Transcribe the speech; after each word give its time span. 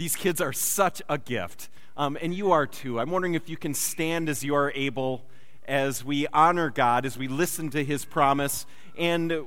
These 0.00 0.16
kids 0.16 0.40
are 0.40 0.54
such 0.54 1.02
a 1.10 1.18
gift, 1.18 1.68
um, 1.94 2.16
and 2.22 2.32
you 2.32 2.52
are 2.52 2.66
too. 2.66 2.98
I'm 2.98 3.10
wondering 3.10 3.34
if 3.34 3.50
you 3.50 3.58
can 3.58 3.74
stand 3.74 4.30
as 4.30 4.42
you 4.42 4.54
are 4.54 4.72
able 4.74 5.26
as 5.68 6.02
we 6.02 6.26
honor 6.28 6.70
God, 6.70 7.04
as 7.04 7.18
we 7.18 7.28
listen 7.28 7.68
to 7.68 7.84
His 7.84 8.06
promise, 8.06 8.64
and 8.96 9.44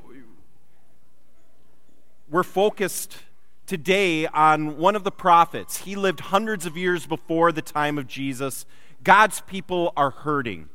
we're 2.29 2.43
focused 2.43 3.17
today 3.65 4.27
on 4.27 4.77
one 4.77 4.95
of 4.95 5.03
the 5.03 5.09
prophets. 5.09 5.77
He 5.77 5.95
lived 5.95 6.19
hundreds 6.19 6.67
of 6.67 6.77
years 6.77 7.07
before 7.07 7.51
the 7.51 7.63
time 7.63 7.97
of 7.97 8.05
Jesus. 8.05 8.67
God's 9.03 9.41
people 9.41 9.91
are 9.97 10.11
hurting 10.11 10.69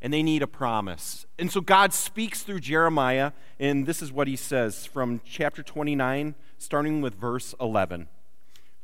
and 0.00 0.12
they 0.12 0.22
need 0.22 0.42
a 0.42 0.46
promise. 0.46 1.26
And 1.40 1.50
so 1.50 1.60
God 1.60 1.92
speaks 1.92 2.44
through 2.44 2.60
Jeremiah, 2.60 3.32
and 3.58 3.84
this 3.84 4.00
is 4.00 4.12
what 4.12 4.28
he 4.28 4.36
says 4.36 4.86
from 4.86 5.20
chapter 5.24 5.64
29, 5.64 6.36
starting 6.56 7.00
with 7.00 7.16
verse 7.16 7.52
11. 7.60 8.06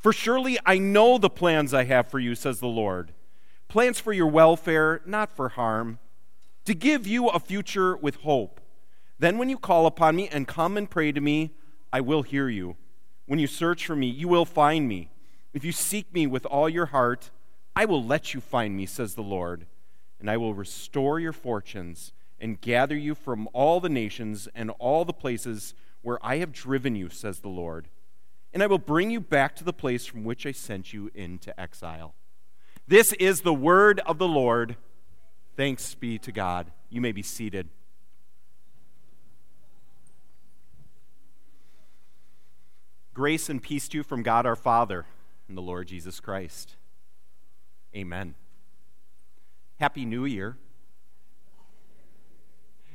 For 0.05 0.13
surely 0.13 0.59
I 0.67 0.77
know 0.77 1.17
the 1.17 1.31
plans 1.31 1.73
I 1.73 1.85
have 1.85 2.09
for 2.09 2.19
you, 2.19 2.35
says 2.35 2.61
the 2.61 2.67
Lord 2.67 3.15
plans 3.69 3.99
for 3.99 4.13
your 4.13 4.27
welfare, 4.27 5.01
not 5.07 5.35
for 5.35 5.49
harm, 5.49 5.99
to 6.67 6.75
give 6.75 7.07
you 7.07 7.29
a 7.29 7.41
future 7.41 7.97
with 7.97 8.17
hope. 8.17 8.61
Then, 9.19 9.39
when 9.39 9.49
you 9.49 9.57
call 9.57 9.87
upon 9.87 10.15
me 10.15 10.29
and 10.29 10.47
come 10.47 10.77
and 10.77 10.91
pray 10.91 11.11
to 11.11 11.23
me, 11.23 11.53
I 11.91 12.03
will 12.03 12.21
hear 12.21 12.51
you. 12.51 12.77
When 13.25 13.39
you 13.39 13.47
search 13.47 13.87
for 13.87 13.97
me, 13.97 14.07
you 14.07 14.29
will 14.29 14.45
find 14.45 14.87
me. 14.87 15.09
If 15.55 15.65
you 15.65 15.73
seek 15.73 16.13
me 16.13 16.27
with 16.27 16.45
all 16.45 16.69
your 16.69 16.87
heart, 16.87 17.31
I 17.75 17.87
will 17.87 18.05
let 18.05 18.35
you 18.35 18.43
find 18.43 18.77
me, 18.77 18.85
says 18.85 19.15
the 19.15 19.23
Lord. 19.23 19.65
And 20.21 20.31
I 20.31 20.37
will 20.37 20.53
restore 20.53 21.19
your 21.19 21.33
fortunes 21.33 22.13
and 22.39 22.61
gather 22.61 22.95
you 22.95 23.15
from 23.15 23.49
all 23.55 23.81
the 23.81 23.89
nations 23.89 24.49
and 24.55 24.71
all 24.79 25.07
the 25.07 25.15
places 25.15 25.73
where 26.03 26.19
I 26.23 26.37
have 26.37 26.53
driven 26.53 26.95
you, 26.95 27.09
says 27.09 27.41
the 27.41 27.49
Lord 27.49 27.89
and 28.55 28.63
I 28.63 28.69
will 28.69 28.79
bring 28.79 29.11
you 29.11 29.21
back 29.21 29.57
to 29.57 29.65
the 29.65 29.73
place 29.73 30.07
from 30.07 30.23
which 30.23 30.47
I 30.47 30.53
sent 30.53 30.93
you 30.93 31.11
into 31.13 31.59
exile. 31.61 32.15
This 32.87 33.13
is 33.15 33.41
the 33.41 33.53
word 33.53 34.01
of 34.07 34.19
the 34.19 34.29
Lord. 34.29 34.77
Thanks 35.57 35.95
be 35.95 36.19
to 36.19 36.31
God. 36.31 36.71
You 36.89 37.01
may 37.01 37.11
be 37.11 37.23
seated. 37.23 37.69
Grace 43.13 43.49
and 43.49 43.61
peace 43.61 43.89
to 43.89 43.99
you 43.99 44.03
from 44.05 44.23
God 44.23 44.47
our 44.47 44.57
Father 44.57 45.07
and 45.49 45.57
the 45.57 45.63
Lord 45.63 45.89
Jesus 45.89 46.21
Christ. 46.21 46.77
Amen. 47.95 48.35
Happy 49.81 50.05
New 50.05 50.25
Year. 50.25 50.57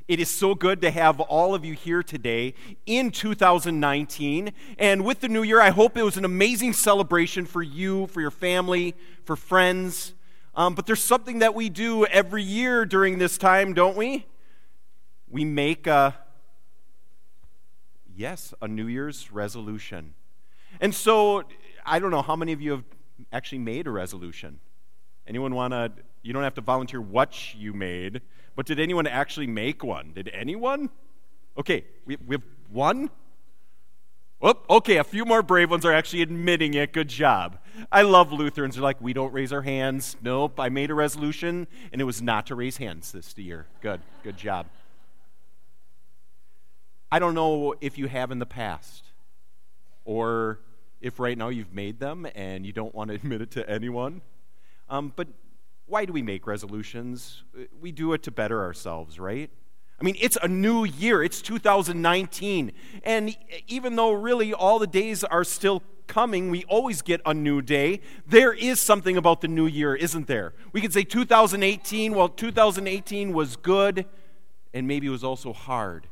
It 0.09 0.19
is 0.19 0.27
so 0.27 0.55
good 0.55 0.81
to 0.81 0.89
have 0.89 1.19
all 1.19 1.53
of 1.53 1.63
you 1.63 1.75
here 1.75 2.01
today 2.01 2.55
in 2.87 3.11
2019. 3.11 4.51
And 4.79 5.05
with 5.05 5.19
the 5.19 5.27
new 5.27 5.43
year, 5.43 5.61
I 5.61 5.69
hope 5.69 5.95
it 5.95 6.01
was 6.01 6.17
an 6.17 6.25
amazing 6.25 6.73
celebration 6.73 7.45
for 7.45 7.61
you, 7.61 8.07
for 8.07 8.19
your 8.19 8.31
family, 8.31 8.95
for 9.23 9.35
friends. 9.35 10.15
Um, 10.55 10.73
but 10.73 10.87
there's 10.87 10.99
something 10.99 11.37
that 11.39 11.53
we 11.53 11.69
do 11.69 12.07
every 12.07 12.41
year 12.41 12.87
during 12.87 13.19
this 13.19 13.37
time, 13.37 13.75
don't 13.75 13.95
we? 13.95 14.25
We 15.29 15.45
make 15.45 15.85
a, 15.85 16.15
yes, 18.15 18.51
a 18.63 18.67
New 18.67 18.87
Year's 18.87 19.31
resolution. 19.31 20.15
And 20.81 20.95
so 20.95 21.43
I 21.85 21.99
don't 21.99 22.09
know 22.09 22.23
how 22.23 22.35
many 22.35 22.51
of 22.51 22.61
you 22.61 22.71
have 22.71 22.83
actually 23.31 23.59
made 23.59 23.85
a 23.85 23.91
resolution. 23.91 24.59
Anyone 25.27 25.53
want 25.53 25.73
to, 25.73 25.91
you 26.23 26.33
don't 26.33 26.41
have 26.41 26.55
to 26.55 26.61
volunteer 26.61 26.99
what 26.99 27.53
you 27.53 27.73
made. 27.73 28.21
But 28.59 28.65
did 28.65 28.77
anyone 28.77 29.07
actually 29.07 29.47
make 29.47 29.85
one? 29.85 30.11
Did 30.11 30.29
anyone? 30.33 30.89
Okay, 31.57 31.85
we, 32.05 32.17
we 32.27 32.35
have 32.35 32.43
one? 32.69 33.09
Oh, 34.41 34.53
okay, 34.69 34.97
a 34.97 35.03
few 35.05 35.23
more 35.23 35.41
brave 35.41 35.71
ones 35.71 35.85
are 35.85 35.93
actually 35.93 36.23
admitting 36.23 36.73
it. 36.73 36.91
Good 36.91 37.07
job. 37.07 37.57
I 37.89 38.01
love 38.01 38.33
Lutherans. 38.33 38.75
They're 38.75 38.83
like, 38.83 38.99
we 38.99 39.13
don't 39.13 39.31
raise 39.31 39.53
our 39.53 39.61
hands. 39.61 40.17
Nope, 40.21 40.59
I 40.59 40.67
made 40.67 40.91
a 40.91 40.93
resolution, 40.93 41.67
and 41.93 42.01
it 42.01 42.03
was 42.03 42.21
not 42.21 42.47
to 42.47 42.55
raise 42.55 42.75
hands 42.75 43.13
this 43.13 43.33
year. 43.37 43.65
Good, 43.79 44.01
good 44.23 44.35
job. 44.35 44.65
I 47.09 47.19
don't 47.19 47.35
know 47.35 47.75
if 47.79 47.97
you 47.97 48.09
have 48.09 48.29
in 48.29 48.39
the 48.39 48.45
past, 48.45 49.05
or 50.03 50.59
if 50.99 51.17
right 51.17 51.37
now 51.37 51.47
you've 51.47 51.73
made 51.73 52.01
them 52.01 52.27
and 52.35 52.65
you 52.65 52.73
don't 52.73 52.93
want 52.93 53.07
to 53.07 53.15
admit 53.23 53.41
it 53.41 53.51
to 53.51 53.69
anyone. 53.69 54.19
Um, 54.89 55.13
but 55.15 55.29
why 55.89 56.05
do 56.05 56.13
we 56.13 56.21
make 56.21 56.47
resolutions? 56.47 57.43
Uh, 57.57 57.63
we 57.81 57.91
do 57.91 58.13
it 58.13 58.23
to 58.23 58.31
better 58.31 58.61
ourselves, 58.61 59.19
right? 59.19 59.49
I 59.99 60.03
mean, 60.03 60.15
it's 60.19 60.37
a 60.41 60.47
new 60.47 60.85
year. 60.85 61.21
It's 61.23 61.41
2019. 61.41 62.71
And 63.03 63.35
even 63.67 63.95
though 63.95 64.11
really 64.11 64.53
all 64.53 64.79
the 64.79 64.87
days 64.87 65.23
are 65.25 65.43
still 65.43 65.83
coming, 66.07 66.49
we 66.49 66.63
always 66.65 67.01
get 67.01 67.21
a 67.25 67.33
new 67.33 67.61
day. 67.61 67.99
There 68.25 68.53
is 68.53 68.79
something 68.79 69.17
about 69.17 69.41
the 69.41 69.47
new 69.47 69.65
year, 69.65 69.95
isn't 69.95 70.27
there? 70.27 70.53
We 70.71 70.79
could 70.79 70.93
say 70.93 71.03
2018, 71.03 72.13
well, 72.13 72.29
2018 72.29 73.33
was 73.33 73.57
good 73.57 74.05
and 74.73 74.87
maybe 74.87 75.07
it 75.07 75.11
was 75.11 75.23
also 75.23 75.53
hard. 75.53 76.07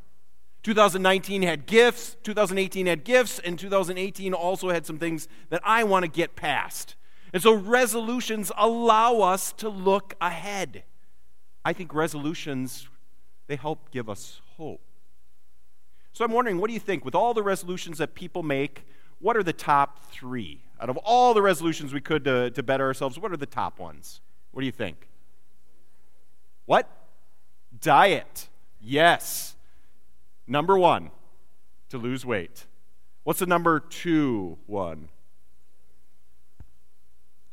2019 0.64 1.44
had 1.44 1.66
gifts, 1.66 2.18
2018 2.24 2.88
had 2.88 3.04
gifts, 3.06 3.40
and 3.40 3.58
2018 3.58 4.34
also 4.34 4.70
had 4.70 4.86
some 4.86 4.98
things 4.98 5.28
that 5.50 5.62
I 5.64 5.84
want 5.84 6.04
to 6.04 6.12
get 6.12 6.36
past. 6.36 6.97
And 7.34 7.42
so 7.42 7.54
resolutions 7.54 8.52
allow 8.58 9.20
us 9.20 9.52
to 9.54 9.70
look 9.70 10.16
ahead. 10.22 10.84
I 11.66 11.74
think 11.74 11.94
resolutions, 11.94 12.88
they 13.48 13.56
help 13.56 13.92
give 13.92 14.10
us 14.10 14.42
hope. 14.56 14.82
So 16.14 16.26
I'm 16.26 16.32
wondering, 16.32 16.60
what 16.60 16.68
do 16.68 16.74
you 16.74 16.80
think? 16.80 17.06
With 17.06 17.14
all 17.14 17.34
the 17.34 17.44
resolutions 17.44 17.98
that 18.00 18.16
people 18.16 18.42
make, 18.42 18.86
what 19.20 19.36
are 19.36 19.44
the 19.44 19.54
top 19.54 20.12
three? 20.12 20.64
Out 20.80 20.90
of 20.90 20.98
all 20.98 21.34
the 21.34 21.42
resolutions 21.42 21.94
we 21.94 22.02
could 22.02 22.24
to, 22.24 22.50
to 22.52 22.64
better 22.64 22.86
ourselves, 22.86 23.20
what 23.20 23.32
are 23.32 23.38
the 23.38 23.46
top 23.46 23.80
ones? 23.80 24.22
What 24.52 24.62
do 24.62 24.66
you 24.66 24.72
think? 24.72 25.08
What? 26.66 26.90
Diet. 27.80 28.48
Yes. 28.80 29.56
Number 30.48 30.78
one, 30.78 31.12
to 31.90 31.98
lose 31.98 32.26
weight. 32.26 32.66
What's 33.24 33.40
the 33.40 33.46
number 33.46 33.80
two 33.80 34.58
one? 34.66 35.10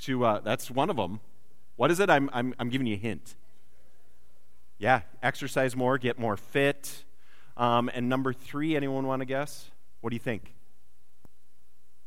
To, 0.00 0.24
uh, 0.24 0.40
that's 0.40 0.70
one 0.70 0.90
of 0.90 0.96
them. 0.96 1.20
What 1.76 1.90
is 1.90 2.00
it? 2.00 2.10
I'm, 2.10 2.30
I'm, 2.32 2.54
I'm 2.58 2.68
giving 2.68 2.86
you 2.86 2.94
a 2.94 2.98
hint. 2.98 3.34
Yeah, 4.78 5.02
exercise 5.22 5.74
more, 5.76 5.98
get 5.98 6.18
more 6.18 6.36
fit. 6.36 7.04
Um, 7.56 7.90
and 7.94 8.08
number 8.08 8.32
three, 8.32 8.76
anyone 8.76 9.06
want 9.06 9.20
to 9.20 9.26
guess? 9.26 9.70
What 10.00 10.10
do 10.10 10.16
you 10.16 10.20
think? 10.20 10.54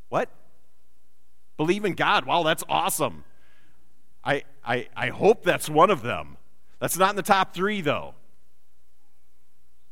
What? 0.09 0.29
Believe 1.57 1.85
in 1.85 1.93
God. 1.93 2.25
Wow, 2.25 2.43
that's 2.43 2.63
awesome. 2.69 3.23
I, 4.23 4.43
I, 4.65 4.87
I 4.95 5.09
hope 5.09 5.43
that's 5.43 5.69
one 5.69 5.89
of 5.89 6.01
them. 6.01 6.37
That's 6.79 6.97
not 6.97 7.11
in 7.11 7.15
the 7.15 7.23
top 7.23 7.53
three, 7.53 7.81
though. 7.81 8.13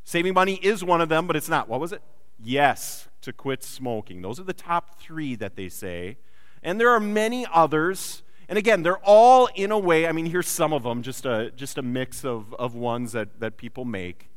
Saving 0.04 0.34
money 0.34 0.56
is 0.56 0.84
one 0.84 1.02
of 1.02 1.10
them, 1.10 1.26
but 1.26 1.36
it's 1.36 1.50
not. 1.50 1.68
What 1.68 1.80
was 1.80 1.92
it? 1.92 2.02
Yes, 2.44 3.08
to 3.22 3.34
quit 3.34 3.64
smoking. 3.64 4.22
Those 4.22 4.40
are 4.40 4.44
the 4.44 4.54
top 4.54 5.00
three 5.00 5.36
that 5.36 5.56
they 5.56 5.70
say. 5.70 6.18
And 6.66 6.80
there 6.80 6.90
are 6.90 7.00
many 7.00 7.46
others. 7.54 8.24
And 8.50 8.58
again, 8.58 8.82
they're 8.82 8.98
all 8.98 9.48
in 9.54 9.72
a 9.72 9.78
way, 9.78 10.08
I 10.08 10.12
mean, 10.12 10.26
here's 10.26 10.48
some 10.48 10.74
of 10.74 10.82
them, 10.82 11.04
just 11.04 11.24
a, 11.26 11.52
just 11.52 11.78
a 11.78 11.84
mix 11.84 12.26
of, 12.26 12.54
of 12.56 12.74
ones 12.74 13.12
that, 13.12 13.40
that 13.40 13.58
people 13.58 13.86
make. 13.86 14.30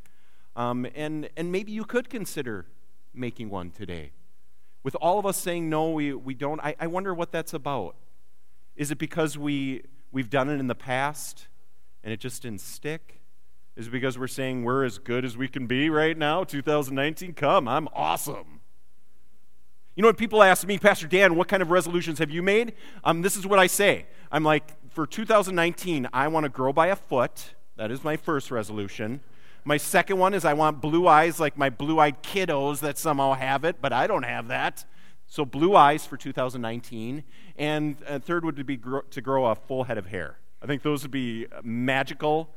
Um, 0.55 0.87
and, 0.95 1.31
and 1.39 1.51
maybe 1.51 1.73
you 1.73 1.85
could 1.85 2.11
consider 2.11 2.67
making 3.15 3.49
one 3.49 3.71
today. 3.71 4.13
With 4.83 4.95
all 4.97 5.19
of 5.19 5.25
us 5.25 5.39
saying 5.39 5.71
no, 5.71 5.91
we, 5.91 6.13
we 6.13 6.35
don't, 6.35 6.61
I, 6.61 6.77
I 6.79 6.87
wonder 6.87 7.15
what 7.15 7.33
that's 7.33 7.55
about. 7.55 7.97
Is 8.77 8.91
it 8.91 8.99
because 8.99 9.39
we, 9.39 9.85
we've 10.13 10.29
done 10.29 10.51
it 10.51 10.61
in 10.61 10.67
the 10.67 10.75
past 10.75 11.49
and 12.05 12.13
it 12.13 12.21
just 12.21 12.43
didn't 12.43 12.61
stick? 12.61 13.23
Is 13.75 13.87
it 13.87 13.91
because 13.91 14.19
we're 14.19 14.27
saying 14.27 14.65
we're 14.65 14.85
as 14.85 14.99
good 14.99 15.25
as 15.25 15.39
we 15.39 15.49
can 15.49 15.67
be 15.67 15.89
right 15.89 16.17
now, 16.17 16.45
2019? 16.45 17.33
Come, 17.33 17.67
I'm 17.67 17.89
awesome. 17.95 18.58
You 19.99 20.03
know, 20.03 20.09
when 20.11 20.15
people 20.15 20.45
ask 20.45 20.65
me, 20.65 20.79
Pastor 20.79 21.09
Dan, 21.09 21.35
what 21.35 21.49
kind 21.49 21.61
of 21.61 21.73
resolutions 21.73 22.21
have 22.21 22.31
you 22.31 22.41
made? 22.41 22.75
Um, 23.03 23.21
this 23.21 23.37
is 23.37 23.45
what 23.45 23.59
I 23.59 23.67
say. 23.67 24.07
I'm 24.31 24.45
like, 24.45 24.63
for 24.93 25.09
2019, 25.09 26.09
I 26.13 26.29
want 26.29 26.45
to 26.45 26.49
grow 26.49 26.73
by 26.73 26.87
a 26.87 26.95
foot. 26.95 27.55
That 27.75 27.91
is 27.91 28.05
my 28.05 28.17
first 28.17 28.53
resolution. 28.53 29.23
My 29.65 29.77
second 29.77 30.19
one 30.19 30.35
is 30.35 30.45
I 30.45 30.53
want 30.53 30.81
blue 30.81 31.09
eyes 31.09 31.41
like 31.41 31.59
my 31.59 31.69
blue 31.69 31.99
eyed 31.99 32.23
kiddos 32.23 32.79
that 32.79 32.97
somehow 32.97 33.33
have 33.33 33.65
it, 33.65 33.79
but 33.81 33.93
I 33.93 34.07
don't 34.07 34.23
have 34.23 34.47
that. 34.47 34.85
So, 35.27 35.45
blue 35.45 35.75
eyes 35.75 36.07
for 36.07 36.17
2019. 36.17 37.25
And 37.57 37.97
uh, 38.07 38.21
third 38.21 38.45
would 38.45 38.65
be 38.65 38.77
grow, 38.77 39.01
to 39.01 39.21
grow 39.21 39.47
a 39.47 39.57
full 39.57 39.83
head 39.83 39.99
of 39.99 40.07
hair. 40.07 40.39
I 40.63 40.67
think 40.67 40.83
those 40.83 41.03
would 41.03 41.11
be 41.11 41.49
magical 41.65 42.51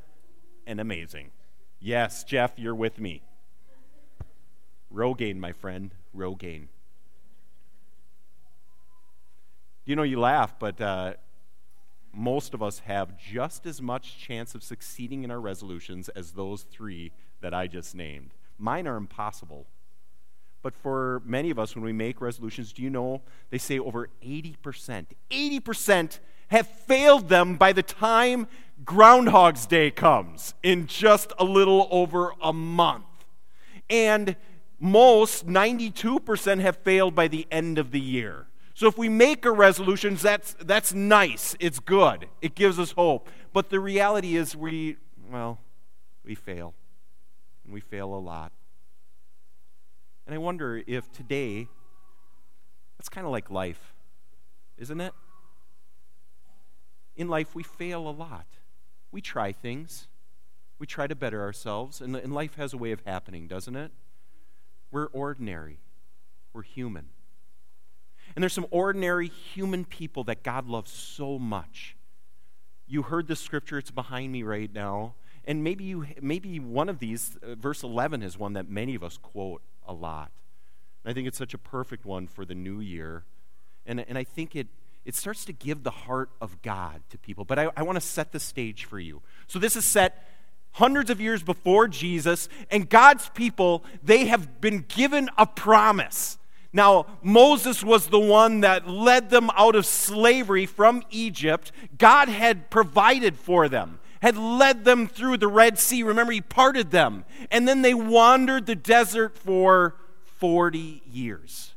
and 0.64 0.78
amazing. 0.78 1.32
Yes, 1.80 2.22
Jeff, 2.22 2.52
you're 2.56 2.76
with 2.76 3.00
me. 3.00 3.22
Rogaine, 4.94 5.38
my 5.38 5.50
friend, 5.50 5.92
Rogaine. 6.16 6.68
You 9.84 9.96
know, 9.96 10.02
you 10.04 10.20
laugh, 10.20 10.58
but 10.58 10.80
uh, 10.80 11.14
most 12.14 12.54
of 12.54 12.62
us 12.62 12.80
have 12.80 13.18
just 13.18 13.66
as 13.66 13.82
much 13.82 14.18
chance 14.18 14.54
of 14.54 14.62
succeeding 14.62 15.24
in 15.24 15.30
our 15.30 15.40
resolutions 15.40 16.08
as 16.10 16.32
those 16.32 16.62
three 16.62 17.12
that 17.40 17.52
I 17.52 17.66
just 17.66 17.94
named. 17.94 18.30
Mine 18.58 18.86
are 18.86 18.96
impossible. 18.96 19.66
but 20.62 20.76
for 20.76 21.20
many 21.24 21.50
of 21.50 21.58
us, 21.58 21.74
when 21.74 21.84
we 21.84 21.92
make 21.92 22.20
resolutions, 22.20 22.72
do 22.72 22.82
you 22.82 22.90
know 22.90 23.20
they 23.50 23.58
say 23.58 23.80
over 23.80 24.08
80%, 24.22 25.06
80% 25.28 26.20
have 26.48 26.68
failed 26.68 27.28
them 27.28 27.56
by 27.56 27.72
the 27.72 27.82
time 27.82 28.46
Groundhog's 28.84 29.66
Day 29.66 29.90
comes 29.90 30.54
in 30.62 30.86
just 30.86 31.32
a 31.38 31.44
little 31.44 31.88
over 31.90 32.32
a 32.40 32.52
month. 32.52 33.04
And 33.90 34.36
most, 34.78 35.46
92%, 35.46 36.60
have 36.60 36.76
failed 36.76 37.14
by 37.14 37.26
the 37.26 37.46
end 37.50 37.78
of 37.78 37.90
the 37.90 38.00
year. 38.00 38.46
So 38.74 38.86
if 38.86 38.96
we 38.96 39.08
make 39.08 39.44
a 39.44 39.52
resolution, 39.52 40.14
that's, 40.16 40.54
that's 40.60 40.94
nice. 40.94 41.54
It's 41.60 41.78
good. 41.78 42.26
It 42.40 42.54
gives 42.54 42.78
us 42.78 42.92
hope. 42.92 43.28
But 43.52 43.70
the 43.70 43.80
reality 43.80 44.36
is, 44.36 44.56
we, 44.56 44.96
well, 45.30 45.60
we 46.24 46.34
fail. 46.34 46.74
And 47.64 47.74
we 47.74 47.80
fail 47.80 48.14
a 48.14 48.16
lot. 48.16 48.52
And 50.26 50.34
I 50.34 50.38
wonder 50.38 50.82
if 50.86 51.12
today, 51.12 51.68
it's 52.98 53.08
kind 53.08 53.26
of 53.26 53.32
like 53.32 53.50
life, 53.50 53.94
isn't 54.78 55.00
it? 55.00 55.12
In 57.16 57.28
life, 57.28 57.54
we 57.54 57.62
fail 57.62 58.08
a 58.08 58.10
lot. 58.10 58.46
We 59.10 59.20
try 59.20 59.52
things, 59.52 60.06
we 60.78 60.86
try 60.86 61.06
to 61.06 61.14
better 61.14 61.42
ourselves, 61.42 62.00
and, 62.00 62.16
and 62.16 62.32
life 62.32 62.54
has 62.54 62.72
a 62.72 62.78
way 62.78 62.92
of 62.92 63.02
happening, 63.04 63.46
doesn't 63.46 63.76
it? 63.76 63.92
We're 64.90 65.06
ordinary, 65.06 65.80
we're 66.54 66.62
human. 66.62 67.10
And 68.34 68.42
there's 68.42 68.52
some 68.52 68.66
ordinary 68.70 69.28
human 69.28 69.84
people 69.84 70.24
that 70.24 70.42
God 70.42 70.66
loves 70.66 70.90
so 70.90 71.38
much. 71.38 71.96
You 72.86 73.02
heard 73.02 73.26
the 73.26 73.36
scripture, 73.36 73.78
it's 73.78 73.90
behind 73.90 74.32
me 74.32 74.42
right 74.42 74.72
now. 74.72 75.14
And 75.44 75.64
maybe, 75.64 75.84
you, 75.84 76.06
maybe 76.20 76.60
one 76.60 76.88
of 76.88 76.98
these, 76.98 77.36
uh, 77.42 77.54
verse 77.56 77.82
11, 77.82 78.22
is 78.22 78.38
one 78.38 78.52
that 78.52 78.68
many 78.68 78.94
of 78.94 79.02
us 79.02 79.16
quote 79.16 79.62
a 79.86 79.92
lot. 79.92 80.30
And 81.04 81.10
I 81.10 81.14
think 81.14 81.26
it's 81.26 81.38
such 81.38 81.54
a 81.54 81.58
perfect 81.58 82.04
one 82.04 82.26
for 82.26 82.44
the 82.44 82.54
new 82.54 82.80
year. 82.80 83.24
And, 83.86 84.00
and 84.00 84.16
I 84.16 84.24
think 84.24 84.54
it, 84.54 84.68
it 85.04 85.16
starts 85.16 85.44
to 85.46 85.52
give 85.52 85.82
the 85.82 85.90
heart 85.90 86.30
of 86.40 86.62
God 86.62 87.02
to 87.10 87.18
people. 87.18 87.44
But 87.44 87.58
I, 87.58 87.70
I 87.76 87.82
want 87.82 87.96
to 87.96 88.00
set 88.00 88.30
the 88.30 88.38
stage 88.38 88.84
for 88.84 89.00
you. 89.00 89.22
So 89.48 89.58
this 89.58 89.74
is 89.74 89.84
set 89.84 90.28
hundreds 90.72 91.10
of 91.10 91.20
years 91.20 91.42
before 91.42 91.86
Jesus, 91.86 92.48
and 92.70 92.88
God's 92.88 93.28
people, 93.30 93.84
they 94.02 94.26
have 94.26 94.60
been 94.60 94.84
given 94.88 95.28
a 95.36 95.46
promise. 95.46 96.38
Now, 96.72 97.06
Moses 97.22 97.84
was 97.84 98.06
the 98.06 98.18
one 98.18 98.60
that 98.60 98.88
led 98.88 99.28
them 99.28 99.50
out 99.56 99.74
of 99.74 99.84
slavery 99.84 100.64
from 100.64 101.02
Egypt. 101.10 101.70
God 101.98 102.28
had 102.28 102.70
provided 102.70 103.36
for 103.36 103.68
them, 103.68 104.00
had 104.22 104.38
led 104.38 104.84
them 104.84 105.06
through 105.06 105.36
the 105.36 105.48
Red 105.48 105.78
Sea. 105.78 106.02
Remember, 106.02 106.32
He 106.32 106.40
parted 106.40 106.90
them. 106.90 107.24
And 107.50 107.68
then 107.68 107.82
they 107.82 107.92
wandered 107.92 108.66
the 108.66 108.74
desert 108.74 109.36
for 109.36 109.96
40 110.38 111.02
years. 111.06 111.74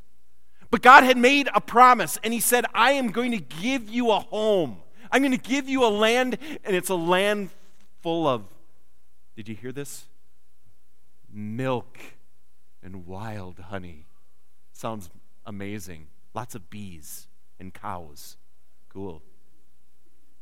But 0.70 0.82
God 0.82 1.04
had 1.04 1.18
made 1.18 1.48
a 1.54 1.60
promise, 1.60 2.18
and 2.24 2.32
He 2.32 2.40
said, 2.40 2.64
I 2.74 2.92
am 2.92 3.08
going 3.08 3.32
to 3.32 3.38
give 3.38 3.90
you 3.90 4.10
a 4.10 4.20
home. 4.20 4.78
I'm 5.12 5.20
going 5.20 5.32
to 5.32 5.38
give 5.38 5.68
you 5.68 5.84
a 5.84 5.88
land, 5.88 6.38
and 6.64 6.74
it's 6.74 6.88
a 6.88 6.96
land 6.96 7.50
full 8.02 8.26
of, 8.26 8.44
did 9.36 9.46
you 9.48 9.54
hear 9.54 9.72
this? 9.72 10.04
Milk 11.30 11.98
and 12.82 13.06
wild 13.06 13.58
honey. 13.58 14.05
Sounds 14.76 15.08
amazing. 15.46 16.08
Lots 16.34 16.54
of 16.54 16.68
bees 16.68 17.28
and 17.58 17.72
cows. 17.72 18.36
Cool. 18.90 19.22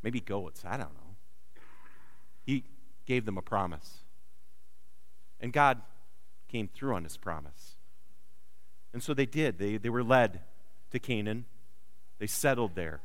Maybe 0.03 0.19
goats. 0.19 0.65
I 0.67 0.77
don't 0.77 0.93
know. 0.93 1.61
He 2.45 2.65
gave 3.07 3.27
them 3.27 3.39
a 3.39 3.43
promise. 3.43 3.99
And 5.39 5.53
God 5.53 5.83
came 6.49 6.67
through 6.67 6.97
on 6.97 7.05
his 7.05 7.17
promise. 7.17 7.77
And 8.93 9.01
so 9.01 9.15
they 9.15 9.25
did. 9.25 9.57
They, 9.57 9.77
they 9.77 9.89
were 9.89 10.03
led 10.03 10.41
to 10.91 10.99
Canaan. 10.99 11.45
They 12.19 12.27
settled 12.27 12.75
there. 12.75 13.03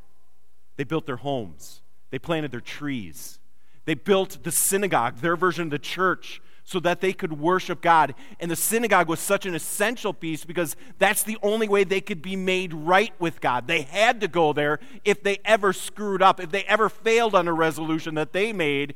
They 0.77 0.83
built 0.83 1.05
their 1.05 1.17
homes. 1.17 1.81
They 2.09 2.17
planted 2.17 2.49
their 2.49 2.59
trees. 2.59 3.37
They 3.85 3.93
built 3.93 4.39
the 4.41 4.51
synagogue, 4.51 5.17
their 5.17 5.35
version 5.35 5.65
of 5.65 5.69
the 5.69 5.77
church, 5.77 6.41
so 6.69 6.80
that 6.80 7.01
they 7.01 7.13
could 7.13 7.33
worship 7.33 7.81
God. 7.81 8.13
And 8.39 8.51
the 8.51 8.56
synagogue 8.56 9.07
was 9.07 9.19
such 9.19 9.48
an 9.48 9.56
essential 9.56 10.13
piece 10.13 10.45
because 10.45 10.75
that's 11.00 11.24
the 11.24 11.36
only 11.42 11.68
way 11.68 11.83
they 11.83 12.00
could 12.00 12.21
be 12.21 12.36
made 12.36 12.75
right 12.75 13.12
with 13.18 13.42
God. 13.42 13.66
They 13.66 13.81
had 13.81 14.21
to 14.21 14.27
go 14.27 14.54
there 14.54 14.80
if 15.04 15.24
they 15.24 15.39
ever 15.44 15.74
screwed 15.74 16.21
up, 16.21 16.39
if 16.39 16.51
they 16.51 16.62
ever 16.66 16.88
failed 16.88 17.33
on 17.33 17.48
a 17.48 17.54
resolution 17.54 18.13
that 18.16 18.33
they 18.33 18.54
made, 18.54 18.94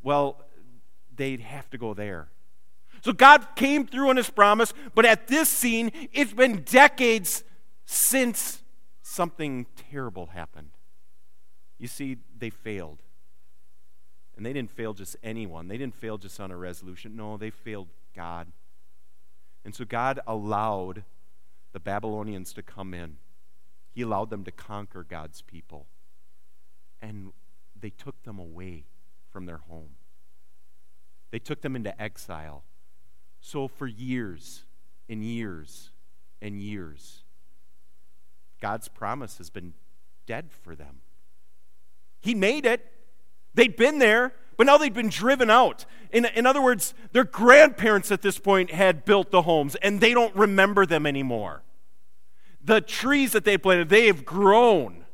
well, 0.00 0.44
they'd 1.12 1.40
have 1.40 1.68
to 1.70 1.78
go 1.78 1.92
there. 1.92 2.28
So 3.00 3.12
God 3.12 3.48
came 3.56 3.84
through 3.84 4.10
on 4.10 4.16
his 4.16 4.30
promise, 4.30 4.72
but 4.94 5.04
at 5.04 5.26
this 5.26 5.48
scene, 5.48 5.90
it's 6.12 6.32
been 6.32 6.62
decades 6.62 7.42
since 7.84 8.62
something 9.02 9.66
terrible 9.90 10.26
happened. 10.26 10.70
You 11.78 11.88
see, 11.88 12.18
they 12.38 12.50
failed. 12.50 13.02
And 14.38 14.46
they 14.46 14.52
didn't 14.52 14.70
fail 14.70 14.94
just 14.94 15.16
anyone, 15.20 15.66
they 15.66 15.76
didn't 15.76 15.96
fail 15.96 16.16
just 16.16 16.38
on 16.38 16.52
a 16.52 16.56
resolution. 16.56 17.16
No, 17.16 17.36
they 17.36 17.50
failed 17.50 17.88
God. 18.14 18.46
And 19.64 19.74
so 19.74 19.84
God 19.84 20.20
allowed 20.28 21.02
the 21.72 21.80
Babylonians 21.80 22.52
to 22.52 22.62
come 22.62 22.94
in, 22.94 23.16
He 23.90 24.02
allowed 24.02 24.30
them 24.30 24.44
to 24.44 24.52
conquer 24.52 25.02
God's 25.02 25.42
people. 25.42 25.88
And 27.02 27.32
they 27.78 27.90
took 27.90 28.22
them 28.22 28.38
away 28.38 28.84
from 29.28 29.46
their 29.46 29.58
home, 29.58 29.96
they 31.32 31.40
took 31.40 31.60
them 31.60 31.74
into 31.74 32.00
exile. 32.00 32.62
So 33.40 33.66
for 33.66 33.88
years 33.88 34.64
and 35.08 35.24
years 35.24 35.90
and 36.40 36.62
years, 36.62 37.24
God's 38.60 38.86
promise 38.86 39.38
has 39.38 39.50
been 39.50 39.74
dead 40.26 40.52
for 40.52 40.76
them. 40.76 41.00
He 42.20 42.36
made 42.36 42.64
it. 42.66 42.84
They'd 43.54 43.76
been 43.76 43.98
there, 43.98 44.34
but 44.56 44.66
now 44.66 44.76
they'd 44.76 44.94
been 44.94 45.08
driven 45.08 45.50
out. 45.50 45.86
In, 46.12 46.24
in 46.24 46.46
other 46.46 46.62
words, 46.62 46.94
their 47.12 47.24
grandparents 47.24 48.10
at 48.10 48.22
this 48.22 48.38
point 48.38 48.70
had 48.70 49.04
built 49.04 49.30
the 49.30 49.42
homes, 49.42 49.74
and 49.76 50.00
they 50.00 50.14
don't 50.14 50.34
remember 50.34 50.86
them 50.86 51.06
anymore. 51.06 51.62
The 52.62 52.80
trees 52.80 53.32
that 53.32 53.44
they 53.44 53.56
planted, 53.56 53.88
they 53.88 54.06
have 54.06 54.24
grown. 54.24 55.04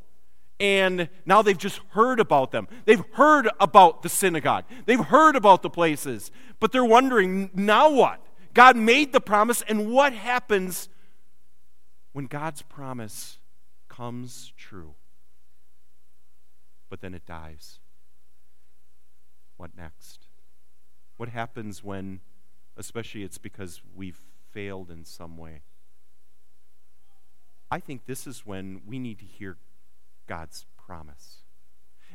And 0.61 1.09
now 1.27 1.43
they've 1.43 1.59
just 1.59 1.81
heard 1.91 2.21
about 2.21 2.53
them. 2.53 2.69
They've 2.85 3.05
heard 3.15 3.49
about 3.61 4.03
the 4.03 4.09
synagogue. 4.09 4.65
They've 4.87 5.01
heard 5.01 5.37
about 5.37 5.63
the 5.63 5.71
places. 5.71 6.31
But 6.61 6.73
they're 6.73 6.85
wondering, 6.85 7.51
now 7.55 7.91
what? 7.91 8.21
God 8.55 8.77
made 8.77 9.13
the 9.13 9.21
promise, 9.21 9.63
and 9.63 9.91
what 9.91 10.13
happens 10.13 10.89
when 12.13 12.27
God's 12.27 12.63
promise 12.63 13.39
comes 13.89 14.53
true? 14.57 14.95
But 16.89 17.01
then 17.01 17.15
it 17.15 17.27
dies. 17.27 17.81
What 19.65 19.79
next? 19.79 20.27
What 21.17 21.31
happens 21.31 21.83
when, 21.83 22.21
especially 22.77 23.23
it's 23.23 23.39
because 23.39 23.81
we've 23.97 24.21
failed 24.53 24.91
in 24.91 25.07
some 25.07 25.39
way? 25.39 25.63
I 27.71 27.81
think 27.81 28.05
this 28.05 28.27
is 28.27 28.45
when 28.45 28.83
we 28.87 28.99
need 28.99 29.21
to 29.21 29.25
hear 29.25 29.57
God's 30.27 30.67
promise. 30.77 31.45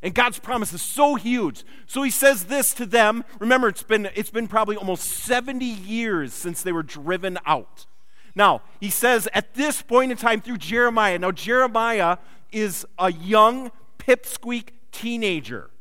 And 0.03 0.13
God's 0.13 0.37
promise 0.37 0.73
is 0.73 0.83
so 0.83 1.15
huge. 1.15 1.63
So 1.87 2.03
he 2.03 2.11
says 2.11 2.43
this 2.43 2.71
to 2.75 2.85
them. 2.85 3.25
Remember, 3.39 3.67
it's 3.67 3.81
been, 3.81 4.11
it's 4.13 4.29
been 4.29 4.47
probably 4.47 4.75
almost 4.75 5.05
70 5.07 5.65
years 5.65 6.33
since 6.33 6.61
they 6.61 6.71
were 6.71 6.83
driven 6.83 7.39
out. 7.47 7.87
Now, 8.35 8.61
he 8.79 8.91
says 8.91 9.27
at 9.33 9.55
this 9.55 9.81
point 9.81 10.11
in 10.11 10.19
time 10.19 10.41
through 10.41 10.59
Jeremiah. 10.59 11.17
Now, 11.17 11.31
Jeremiah 11.31 12.17
is 12.51 12.85
a 12.99 13.11
young 13.11 13.71
pipsqueak 13.97 14.69
teenager 14.91 15.71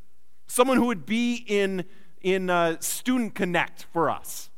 someone 0.49 0.78
who 0.78 0.87
would 0.87 1.07
be 1.07 1.45
in, 1.47 1.85
in 2.21 2.50
uh, 2.50 2.76
Student 2.81 3.37
Connect 3.37 3.87
for 3.93 4.11
us. 4.11 4.50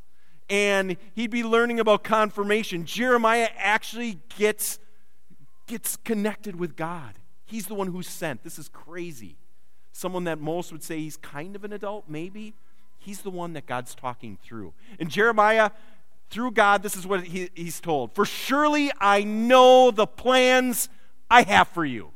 And 0.48 0.96
he'd 1.14 1.30
be 1.30 1.44
learning 1.44 1.78
about 1.78 2.02
confirmation. 2.02 2.84
Jeremiah 2.86 3.48
actually 3.56 4.18
gets, 4.36 4.78
gets 5.66 5.96
connected 5.96 6.56
with 6.56 6.74
God. 6.74 7.14
He's 7.44 7.66
the 7.66 7.74
one 7.74 7.88
who's 7.88 8.08
sent. 8.08 8.42
This 8.42 8.58
is 8.58 8.68
crazy. 8.68 9.36
Someone 9.92 10.24
that 10.24 10.40
most 10.40 10.72
would 10.72 10.82
say 10.82 10.98
he's 10.98 11.16
kind 11.16 11.54
of 11.54 11.64
an 11.64 11.72
adult, 11.72 12.04
maybe. 12.08 12.54
He's 12.98 13.22
the 13.22 13.30
one 13.30 13.52
that 13.52 13.66
God's 13.66 13.94
talking 13.94 14.38
through. 14.42 14.72
And 14.98 15.10
Jeremiah, 15.10 15.70
through 16.30 16.52
God, 16.52 16.82
this 16.82 16.96
is 16.96 17.06
what 17.06 17.24
he, 17.24 17.50
he's 17.54 17.80
told 17.80 18.12
For 18.14 18.24
surely 18.24 18.90
I 19.00 19.24
know 19.24 19.90
the 19.90 20.06
plans 20.06 20.88
I 21.30 21.42
have 21.42 21.68
for 21.68 21.84
you. 21.84 22.12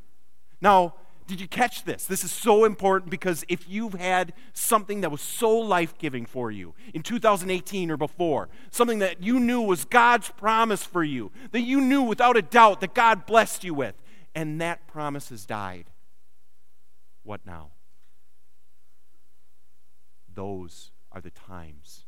Now, 0.60 0.94
did 1.26 1.40
you 1.40 1.48
catch 1.48 1.84
this? 1.84 2.06
This 2.06 2.22
is 2.22 2.32
so 2.32 2.64
important 2.64 3.10
because 3.10 3.44
if 3.48 3.68
you've 3.68 3.94
had 3.94 4.34
something 4.52 5.00
that 5.00 5.10
was 5.10 5.20
so 5.20 5.50
life 5.50 5.96
giving 5.98 6.26
for 6.26 6.50
you 6.50 6.74
in 6.92 7.02
2018 7.02 7.90
or 7.90 7.96
before, 7.96 8.48
something 8.70 8.98
that 8.98 9.22
you 9.22 9.40
knew 9.40 9.62
was 9.62 9.84
God's 9.84 10.30
promise 10.30 10.84
for 10.84 11.02
you, 11.02 11.32
that 11.52 11.62
you 11.62 11.80
knew 11.80 12.02
without 12.02 12.36
a 12.36 12.42
doubt 12.42 12.80
that 12.80 12.94
God 12.94 13.26
blessed 13.26 13.64
you 13.64 13.74
with, 13.74 13.94
and 14.34 14.60
that 14.60 14.86
promise 14.86 15.30
has 15.30 15.46
died, 15.46 15.90
what 17.22 17.40
now? 17.46 17.70
Those 20.34 20.90
are 21.10 21.20
the 21.20 21.30
times 21.30 22.04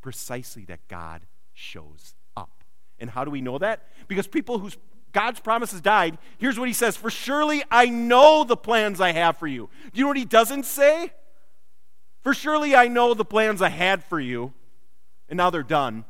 precisely 0.00 0.64
that 0.66 0.80
God 0.88 1.22
shows 1.54 2.14
up 2.36 2.64
And 2.98 3.10
how 3.10 3.24
do 3.24 3.30
we 3.30 3.40
know 3.40 3.58
that? 3.58 3.86
Because 4.08 4.26
people 4.26 4.58
whose 4.58 4.76
God's 5.18 5.40
promises 5.40 5.80
died, 5.80 6.16
here's 6.38 6.60
what 6.60 6.68
he 6.68 6.72
says 6.72 6.96
For 6.96 7.10
surely 7.10 7.64
I 7.72 7.86
know 7.86 8.44
the 8.44 8.56
plans 8.56 9.00
I 9.00 9.10
have 9.10 9.36
for 9.36 9.48
you. 9.48 9.68
Do 9.92 9.98
you 9.98 10.04
know 10.04 10.08
what 10.10 10.16
he 10.16 10.24
doesn't 10.24 10.64
say? 10.64 11.12
For 12.22 12.32
surely 12.32 12.76
I 12.76 12.86
know 12.86 13.14
the 13.14 13.24
plans 13.24 13.60
I 13.60 13.68
had 13.68 14.04
for 14.04 14.20
you, 14.20 14.52
and 15.28 15.36
now 15.36 15.50
they're 15.50 15.64
done. 15.64 16.04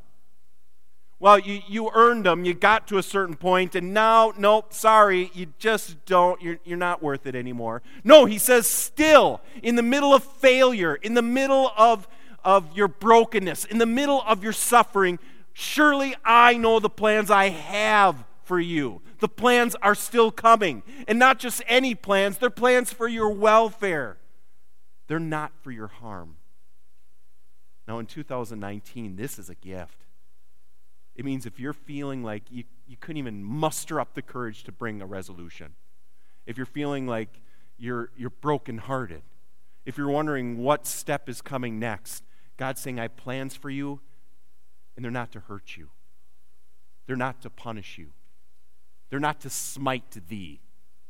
Well, 1.18 1.38
you, 1.38 1.62
you 1.66 1.90
earned 1.94 2.26
them, 2.26 2.44
you 2.44 2.52
got 2.52 2.86
to 2.88 2.98
a 2.98 3.02
certain 3.02 3.34
point, 3.34 3.74
and 3.74 3.94
now, 3.94 4.34
nope, 4.36 4.74
sorry, 4.74 5.30
you 5.32 5.54
just 5.58 6.04
don't, 6.04 6.42
you're, 6.42 6.58
you're 6.64 6.76
not 6.76 7.02
worth 7.02 7.26
it 7.26 7.34
anymore. 7.34 7.80
No, 8.04 8.26
he 8.26 8.36
says, 8.36 8.66
still, 8.66 9.40
in 9.62 9.76
the 9.76 9.82
middle 9.82 10.12
of 10.12 10.22
failure, 10.22 10.96
in 10.96 11.14
the 11.14 11.22
middle 11.22 11.72
of, 11.78 12.06
of 12.44 12.76
your 12.76 12.88
brokenness, 12.88 13.64
in 13.64 13.78
the 13.78 13.86
middle 13.86 14.22
of 14.26 14.44
your 14.44 14.52
suffering, 14.52 15.18
surely 15.54 16.14
I 16.26 16.58
know 16.58 16.78
the 16.78 16.90
plans 16.90 17.30
I 17.30 17.48
have 17.48 18.27
for 18.48 18.58
you. 18.58 19.02
The 19.20 19.28
plans 19.28 19.76
are 19.82 19.94
still 19.94 20.32
coming. 20.32 20.82
And 21.06 21.18
not 21.18 21.38
just 21.38 21.62
any 21.68 21.94
plans, 21.94 22.38
they're 22.38 22.50
plans 22.50 22.92
for 22.92 23.06
your 23.06 23.30
welfare, 23.30 24.16
they're 25.06 25.20
not 25.20 25.52
for 25.62 25.70
your 25.70 25.86
harm. 25.86 26.36
Now, 27.86 27.98
in 27.98 28.06
2019, 28.06 29.16
this 29.16 29.38
is 29.38 29.48
a 29.48 29.54
gift. 29.54 30.04
It 31.14 31.24
means 31.24 31.46
if 31.46 31.58
you're 31.58 31.72
feeling 31.72 32.22
like 32.22 32.42
you, 32.50 32.64
you 32.86 32.96
couldn't 32.98 33.16
even 33.16 33.42
muster 33.42 34.00
up 34.00 34.14
the 34.14 34.22
courage 34.22 34.64
to 34.64 34.72
bring 34.72 35.00
a 35.00 35.06
resolution, 35.06 35.74
if 36.46 36.56
you're 36.56 36.66
feeling 36.66 37.06
like 37.06 37.40
you're, 37.78 38.10
you're 38.16 38.30
brokenhearted, 38.30 39.22
if 39.84 39.96
you're 39.96 40.10
wondering 40.10 40.58
what 40.58 40.86
step 40.86 41.28
is 41.28 41.40
coming 41.40 41.78
next, 41.78 42.24
God's 42.56 42.80
saying, 42.80 42.98
I 42.98 43.02
have 43.02 43.16
plans 43.16 43.56
for 43.56 43.70
you, 43.70 44.00
and 44.96 45.04
they're 45.04 45.12
not 45.12 45.32
to 45.32 45.40
hurt 45.40 45.76
you. 45.76 45.88
They're 47.06 47.16
not 47.16 47.40
to 47.42 47.50
punish 47.50 47.96
you. 47.96 48.10
They're 49.10 49.20
not 49.20 49.40
to 49.40 49.50
smite 49.50 50.16
thee. 50.28 50.60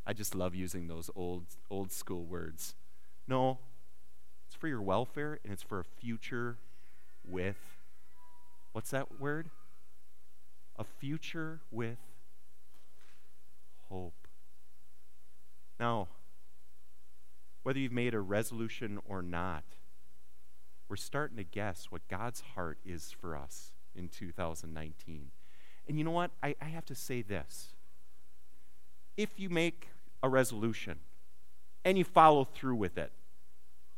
I 0.07 0.13
just 0.13 0.35
love 0.35 0.55
using 0.55 0.87
those 0.87 1.11
old, 1.15 1.45
old 1.71 1.93
school 1.93 2.25
words. 2.25 2.75
No, 3.27 3.59
it's 4.47 4.57
for 4.57 4.69
your 4.69 4.81
welfare 4.81 5.39
and 5.45 5.53
it's 5.53 5.63
for 5.63 5.81
a 5.81 5.85
future 5.85 6.57
with, 7.27 7.59
what's 8.73 8.91
that 8.91 9.21
word? 9.21 9.51
a 10.79 10.85
future 10.85 11.61
with 11.71 11.99
hope. 13.89 14.29
Now, 15.81 16.09
whether 17.63 17.79
you've 17.79 17.93
made 17.93 18.15
a 18.15 18.21
resolution 18.21 18.99
or 19.05 19.21
not, 19.21 19.65
we're 20.89 20.97
starting 20.97 21.37
to 21.37 21.45
guess 21.45 21.87
what 21.91 22.07
God's 22.09 22.41
heart 22.55 22.79
is 22.87 23.11
for 23.11 23.37
us 23.37 23.73
in 23.95 24.09
2019. 24.09 25.31
And 25.87 25.99
you 25.99 26.05
know 26.05 26.11
what? 26.13 26.31
I, 26.43 26.55
I 26.63 26.67
have 26.67 26.87
to 26.87 26.95
say 26.95 27.23
this. 27.23 27.75
If 29.19 29.39
you 29.39 29.51
make 29.51 29.89
a 30.23 30.29
resolution 30.29 31.01
and 31.85 31.99
you 31.99 32.05
follow 32.05 32.45
through 32.45 32.77
with 32.77 32.97
it, 32.97 33.13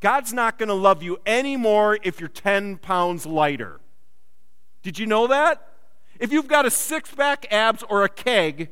God's 0.01 0.33
not 0.33 0.59
going 0.59 0.71
to 0.71 0.75
love 0.75 1.03
you 1.03 1.19
anymore 1.27 1.99
if 2.03 2.21
you're 2.21 2.29
10 2.29 2.79
pounds 2.79 3.27
lighter. 3.27 3.81
Did 4.83 4.99
you 4.99 5.05
know 5.05 5.27
that? 5.27 5.69
If 6.19 6.33
you've 6.33 6.49
got 6.49 6.65
a 6.65 6.71
six 6.71 7.15
pack 7.15 7.47
abs 7.53 7.85
or 7.91 8.03
a 8.03 8.09
keg, 8.09 8.71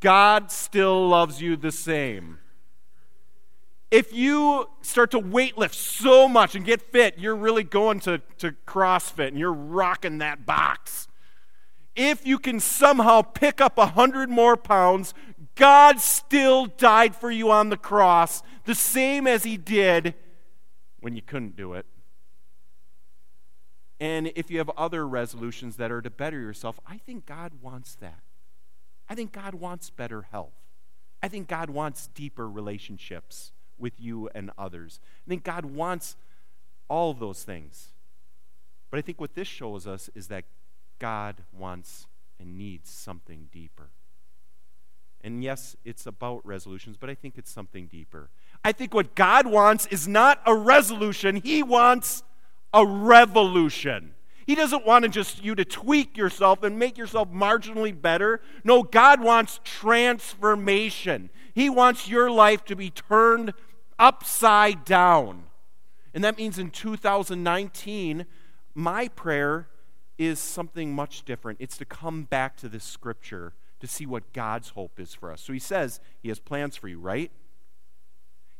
God 0.00 0.50
still 0.50 1.06
loves 1.06 1.42
you 1.42 1.54
the 1.54 1.70
same. 1.70 2.38
If 3.90 4.12
you 4.12 4.70
start 4.80 5.10
to 5.10 5.20
weightlift 5.20 5.74
so 5.74 6.28
much 6.28 6.54
and 6.54 6.64
get 6.64 6.80
fit, 6.80 7.18
you're 7.18 7.36
really 7.36 7.64
going 7.64 8.00
to, 8.00 8.22
to 8.38 8.52
CrossFit 8.66 9.28
and 9.28 9.38
you're 9.38 9.52
rocking 9.52 10.18
that 10.18 10.46
box. 10.46 11.08
If 11.96 12.26
you 12.26 12.38
can 12.38 12.60
somehow 12.60 13.22
pick 13.22 13.60
up 13.60 13.76
a 13.76 13.86
hundred 13.86 14.30
more 14.30 14.56
pounds, 14.56 15.14
God 15.58 16.00
still 16.00 16.66
died 16.66 17.16
for 17.16 17.30
you 17.30 17.50
on 17.50 17.68
the 17.68 17.76
cross, 17.76 18.42
the 18.64 18.76
same 18.76 19.26
as 19.26 19.42
He 19.42 19.56
did 19.56 20.14
when 21.00 21.16
you 21.16 21.22
couldn't 21.22 21.56
do 21.56 21.74
it. 21.74 21.84
And 24.00 24.30
if 24.36 24.50
you 24.50 24.58
have 24.58 24.70
other 24.76 25.06
resolutions 25.06 25.76
that 25.76 25.90
are 25.90 26.00
to 26.00 26.10
better 26.10 26.38
yourself, 26.38 26.78
I 26.86 26.98
think 26.98 27.26
God 27.26 27.54
wants 27.60 27.96
that. 27.96 28.20
I 29.08 29.16
think 29.16 29.32
God 29.32 29.54
wants 29.54 29.90
better 29.90 30.22
health. 30.30 30.54
I 31.20 31.26
think 31.26 31.48
God 31.48 31.70
wants 31.70 32.06
deeper 32.06 32.48
relationships 32.48 33.50
with 33.76 34.00
you 34.00 34.30
and 34.36 34.52
others. 34.56 35.00
I 35.26 35.28
think 35.28 35.42
God 35.42 35.64
wants 35.64 36.16
all 36.88 37.10
of 37.10 37.18
those 37.18 37.42
things. 37.42 37.88
But 38.90 38.98
I 38.98 39.02
think 39.02 39.20
what 39.20 39.34
this 39.34 39.48
shows 39.48 39.88
us 39.88 40.08
is 40.14 40.28
that 40.28 40.44
God 41.00 41.42
wants 41.52 42.06
and 42.38 42.56
needs 42.56 42.90
something 42.90 43.48
deeper. 43.50 43.90
And 45.22 45.42
yes, 45.42 45.76
it's 45.84 46.06
about 46.06 46.46
resolutions, 46.46 46.96
but 46.96 47.10
I 47.10 47.14
think 47.14 47.34
it's 47.36 47.50
something 47.50 47.86
deeper. 47.86 48.30
I 48.64 48.72
think 48.72 48.94
what 48.94 49.14
God 49.14 49.46
wants 49.46 49.86
is 49.86 50.06
not 50.06 50.40
a 50.46 50.54
resolution, 50.54 51.36
He 51.36 51.62
wants 51.62 52.22
a 52.72 52.86
revolution. 52.86 54.14
He 54.46 54.54
doesn't 54.54 54.86
want 54.86 55.02
to 55.02 55.10
just 55.10 55.44
you 55.44 55.54
to 55.56 55.64
tweak 55.64 56.16
yourself 56.16 56.62
and 56.62 56.78
make 56.78 56.96
yourself 56.96 57.30
marginally 57.30 57.98
better. 58.00 58.40
No, 58.64 58.82
God 58.82 59.20
wants 59.20 59.60
transformation. 59.62 61.28
He 61.54 61.68
wants 61.68 62.08
your 62.08 62.30
life 62.30 62.64
to 62.64 62.76
be 62.76 62.88
turned 62.88 63.52
upside 63.98 64.86
down. 64.86 65.44
And 66.14 66.24
that 66.24 66.38
means 66.38 66.58
in 66.58 66.70
2019, 66.70 68.24
my 68.74 69.08
prayer 69.08 69.68
is 70.16 70.38
something 70.38 70.94
much 70.94 71.26
different. 71.26 71.58
It's 71.60 71.76
to 71.78 71.84
come 71.84 72.24
back 72.24 72.56
to 72.58 72.70
this 72.70 72.84
scripture 72.84 73.52
to 73.80 73.86
see 73.86 74.06
what 74.06 74.32
God's 74.32 74.70
hope 74.70 74.98
is 74.98 75.14
for 75.14 75.32
us. 75.32 75.40
So 75.40 75.52
he 75.52 75.58
says 75.58 76.00
he 76.20 76.28
has 76.28 76.38
plans 76.38 76.76
for 76.76 76.88
you, 76.88 76.98
right? 76.98 77.30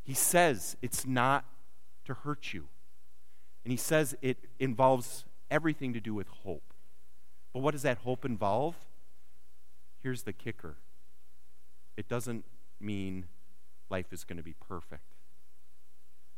He 0.02 0.14
says 0.14 0.76
it's 0.80 1.06
not 1.06 1.44
to 2.04 2.14
hurt 2.14 2.54
you. 2.54 2.68
And 3.64 3.70
he 3.70 3.76
says 3.76 4.16
it 4.22 4.38
involves 4.58 5.25
everything 5.50 5.92
to 5.92 6.00
do 6.00 6.14
with 6.14 6.28
hope. 6.28 6.72
But 7.52 7.60
what 7.60 7.72
does 7.72 7.82
that 7.82 7.98
hope 7.98 8.25
involve? 8.25 8.76
Here's 10.02 10.22
the 10.22 10.32
kicker 10.32 10.76
it 11.96 12.08
doesn't 12.08 12.44
mean 12.80 13.26
life 13.90 14.12
is 14.12 14.25
going 14.25 14.37
to 14.37 14.42
be 14.42 14.54
perfect. 14.66 15.02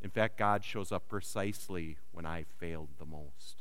In 0.03 0.09
fact, 0.09 0.39
God 0.39 0.65
shows 0.65 0.91
up 0.91 1.09
precisely 1.09 1.99
when 2.13 2.25
I 2.25 2.47
failed 2.59 2.89
the 2.99 3.05
most. 3.05 3.60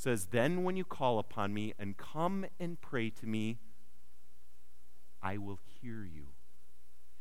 Says, 0.00 0.28
Then 0.30 0.64
when 0.64 0.78
you 0.78 0.84
call 0.86 1.18
upon 1.18 1.52
me 1.52 1.74
and 1.78 1.94
come 1.94 2.46
and 2.58 2.80
pray 2.80 3.10
to 3.10 3.26
me, 3.26 3.58
I 5.22 5.36
will 5.36 5.58
hear 5.82 6.02
you. 6.04 6.28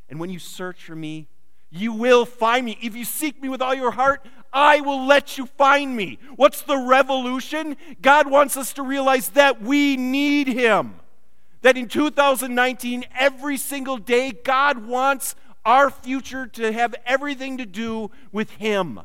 And 0.07 0.17
when 0.17 0.29
you 0.29 0.39
search 0.39 0.85
for 0.85 0.95
me, 0.95 1.27
you 1.69 1.91
will 1.91 2.25
find 2.25 2.65
me. 2.65 2.77
If 2.81 2.95
you 2.95 3.03
seek 3.03 3.41
me 3.41 3.49
with 3.49 3.61
all 3.61 3.73
your 3.73 3.91
heart, 3.91 4.25
I 4.53 4.79
will 4.79 5.05
let 5.05 5.37
you 5.37 5.45
find 5.45 5.93
me. 5.93 6.19
What's 6.37 6.61
the 6.61 6.77
revolution? 6.77 7.75
God 8.01 8.31
wants 8.31 8.55
us 8.55 8.71
to 8.73 8.81
realize 8.81 9.27
that 9.31 9.61
we 9.61 9.97
need 9.97 10.47
Him. 10.47 11.01
That 11.63 11.75
in 11.75 11.89
2019, 11.89 13.03
every 13.13 13.57
single 13.57 13.97
day, 13.97 14.31
God 14.31 14.87
wants 14.87 15.35
our 15.65 15.89
future 15.89 16.47
to 16.47 16.71
have 16.71 16.95
everything 17.05 17.57
to 17.57 17.65
do 17.65 18.09
with 18.31 18.51
Him. 18.51 19.01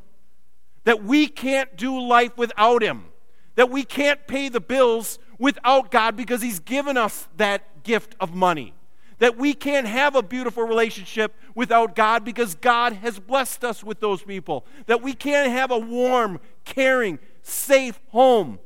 That 0.85 1.03
we 1.03 1.27
can't 1.27 1.77
do 1.77 2.01
life 2.01 2.39
without 2.39 2.81
Him. 2.81 3.07
That 3.57 3.71
we 3.71 3.85
can't 3.85 4.27
pay 4.27 4.49
the 4.49 4.61
bills 4.61 5.19
without 5.39 5.91
God 5.91 6.17
because 6.17 6.43
He's 6.43 6.61
given 6.61 6.97
us 6.97 7.29
that 7.37 7.83
gift 7.83 8.17
of 8.21 8.35
money 8.35 8.75
that 9.19 9.37
we 9.37 9.55
can't 9.55 9.87
have 9.87 10.17
a 10.17 10.23
beautiful 10.23 10.65
relationship 10.65 11.35
without 11.55 11.95
God 11.95 12.25
because 12.25 12.55
God 12.55 12.95
has 12.95 13.19
blessed 13.19 13.65
us 13.65 13.85
with 13.85 14.01
those 14.01 14.23
people. 14.23 14.67
That 14.87 15.03
we 15.03 15.15
can't 15.15 15.51
have 15.51 15.71
a 15.71 15.79
warm, 15.79 16.41
caring, 16.65 17.19
safe 17.43 18.01
home 18.09 18.59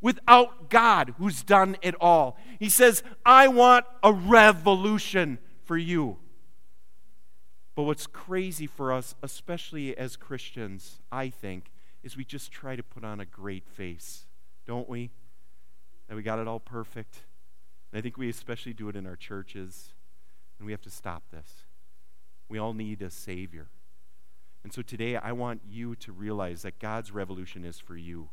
without 0.00 0.70
God 0.70 1.14
who's 1.18 1.42
done 1.42 1.76
it 1.82 1.94
all. 2.00 2.36
He 2.58 2.68
says, 2.68 3.02
I 3.24 3.48
want 3.48 3.86
a 4.02 4.12
revolution 4.12 5.38
for 5.64 5.76
you. 5.76 6.18
But 7.74 7.84
what's 7.84 8.06
crazy 8.06 8.66
for 8.66 8.92
us, 8.92 9.14
especially 9.22 9.96
as 9.96 10.16
Christians, 10.16 11.00
I 11.10 11.28
think, 11.28 11.70
is 12.04 12.16
we 12.16 12.24
just 12.24 12.52
try 12.52 12.76
to 12.76 12.82
put 12.84 13.02
on 13.02 13.18
a 13.18 13.24
great 13.24 13.66
face, 13.66 14.26
don't 14.66 14.88
we? 14.88 15.10
That 16.08 16.14
we 16.14 16.22
got 16.22 16.38
it 16.38 16.46
all 16.46 16.60
perfect 16.60 17.24
and 17.94 18.00
I 18.00 18.02
think 18.02 18.18
we 18.18 18.28
especially 18.28 18.72
do 18.72 18.88
it 18.88 18.96
in 18.96 19.06
our 19.06 19.14
churches, 19.14 19.92
and 20.58 20.66
we 20.66 20.72
have 20.72 20.80
to 20.82 20.90
stop 20.90 21.22
this. 21.30 21.62
We 22.48 22.58
all 22.58 22.74
need 22.74 23.00
a 23.00 23.08
Savior. 23.08 23.68
And 24.64 24.72
so 24.72 24.82
today, 24.82 25.14
I 25.14 25.30
want 25.30 25.60
you 25.64 25.94
to 25.94 26.10
realize 26.10 26.62
that 26.62 26.80
God's 26.80 27.12
revolution 27.12 27.64
is 27.64 27.78
for 27.78 27.96
you, 27.96 28.30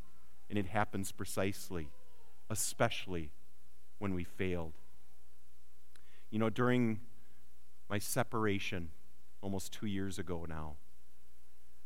and 0.49 0.57
it 0.57 0.65
happens 0.65 1.11
precisely, 1.11 1.89
especially 2.49 3.29
when 3.99 4.15
we 4.15 4.23
failed. 4.23 4.73
You 6.31 6.39
know, 6.39 6.49
during 6.49 7.01
my 7.87 7.99
separation 7.99 8.89
almost 9.43 9.71
two 9.71 9.85
years 9.85 10.17
ago 10.17 10.47
now, 10.49 10.77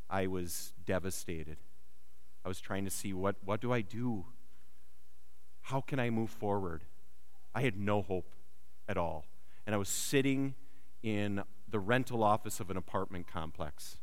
I 0.09 0.27
was 0.27 0.71
devastated. 0.85 1.57
I 2.45 2.47
was 2.47 2.61
trying 2.61 2.85
to 2.85 2.91
see 2.91 3.11
what, 3.11 3.35
what 3.43 3.59
do 3.59 3.73
I 3.73 3.81
do? 3.81 4.25
how 5.65 5.81
can 5.81 5.99
I 5.99 6.11
move 6.11 6.29
forward? 6.29 6.83
I 7.55 7.61
had 7.61 7.75
no 7.75 8.03
hope 8.03 8.35
at 8.87 8.97
all. 8.97 9.25
And 9.65 9.73
I 9.73 9.79
was 9.79 9.89
sitting 9.89 10.53
in 11.01 11.41
the 11.67 11.79
rental 11.79 12.23
office 12.23 12.59
of 12.59 12.69
an 12.69 12.77
apartment 12.77 13.25
complex. 13.27 13.97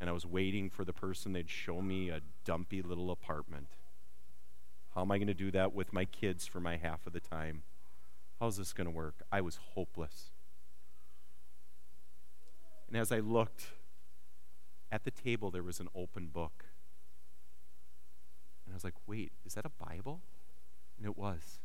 And 0.00 0.08
I 0.08 0.12
was 0.12 0.24
waiting 0.24 0.70
for 0.70 0.84
the 0.84 0.92
person 0.92 1.32
they'd 1.32 1.50
show 1.50 1.82
me 1.82 2.08
a 2.08 2.20
dumpy 2.44 2.82
little 2.82 3.10
apartment. 3.10 3.66
How 4.94 5.00
am 5.00 5.10
I 5.10 5.18
going 5.18 5.26
to 5.26 5.34
do 5.34 5.50
that 5.50 5.74
with 5.74 5.92
my 5.92 6.04
kids 6.04 6.46
for 6.46 6.60
my 6.60 6.76
half 6.76 7.04
of 7.04 7.12
the 7.12 7.20
time? 7.20 7.64
How's 8.38 8.56
this 8.56 8.72
going 8.72 8.86
to 8.86 8.94
work? 8.94 9.22
I 9.32 9.40
was 9.40 9.58
hopeless. 9.74 10.30
And 12.86 12.96
as 12.96 13.10
I 13.10 13.18
looked 13.18 13.70
at 14.92 15.02
the 15.02 15.10
table, 15.10 15.50
there 15.50 15.64
was 15.64 15.80
an 15.80 15.88
open 15.96 16.28
book. 16.28 16.65
I 18.76 18.78
was 18.78 18.84
like, 18.84 18.94
wait, 19.06 19.32
is 19.46 19.54
that 19.54 19.64
a 19.64 19.70
Bible? 19.70 20.20
And 20.98 21.06
it 21.06 21.16
was. 21.16 21.60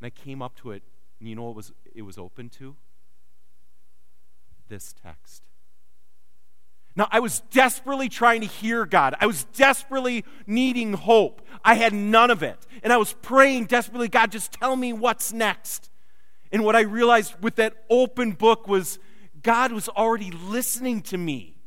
And 0.00 0.06
I 0.06 0.08
came 0.08 0.40
up 0.40 0.56
to 0.62 0.70
it, 0.70 0.82
and 1.20 1.28
you 1.28 1.34
know 1.34 1.42
what 1.42 1.54
was 1.54 1.70
it 1.94 2.00
was 2.00 2.16
open 2.16 2.48
to? 2.48 2.76
This 4.68 4.94
text. 5.02 5.42
Now, 6.96 7.08
I 7.10 7.20
was 7.20 7.40
desperately 7.50 8.08
trying 8.08 8.40
to 8.40 8.46
hear 8.46 8.86
God. 8.86 9.16
I 9.20 9.26
was 9.26 9.44
desperately 9.44 10.24
needing 10.46 10.94
hope. 10.94 11.42
I 11.62 11.74
had 11.74 11.92
none 11.92 12.30
of 12.30 12.42
it. 12.42 12.56
And 12.82 12.90
I 12.90 12.96
was 12.96 13.12
praying 13.12 13.66
desperately, 13.66 14.08
God, 14.08 14.32
just 14.32 14.52
tell 14.52 14.76
me 14.76 14.94
what's 14.94 15.30
next. 15.30 15.90
And 16.50 16.64
what 16.64 16.74
I 16.74 16.80
realized 16.80 17.34
with 17.42 17.56
that 17.56 17.84
open 17.90 18.32
book 18.32 18.66
was 18.66 18.98
God 19.42 19.72
was 19.72 19.90
already 19.90 20.30
listening 20.30 21.02
to 21.02 21.18
me. 21.18 21.57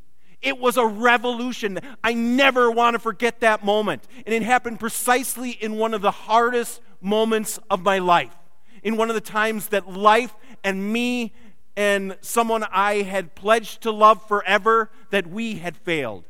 It 0.41 0.57
was 0.59 0.77
a 0.77 0.85
revolution. 0.85 1.79
I 2.03 2.13
never 2.13 2.71
want 2.71 2.95
to 2.95 2.99
forget 2.99 3.41
that 3.41 3.63
moment. 3.63 4.07
And 4.25 4.33
it 4.33 4.41
happened 4.41 4.79
precisely 4.79 5.51
in 5.51 5.77
one 5.77 5.93
of 5.93 6.01
the 6.01 6.11
hardest 6.11 6.81
moments 6.99 7.59
of 7.69 7.83
my 7.83 7.99
life. 7.99 8.35
In 8.83 8.97
one 8.97 9.09
of 9.09 9.15
the 9.15 9.21
times 9.21 9.67
that 9.67 9.87
life 9.87 10.33
and 10.63 10.91
me 10.91 11.33
and 11.77 12.17
someone 12.21 12.65
I 12.71 13.03
had 13.03 13.35
pledged 13.35 13.81
to 13.81 13.91
love 13.91 14.27
forever, 14.27 14.89
that 15.11 15.27
we 15.27 15.55
had 15.55 15.77
failed. 15.77 16.25